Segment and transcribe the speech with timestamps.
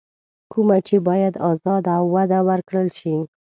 [0.51, 3.15] کومه چې بايد ازاده او وده ورکړل شي.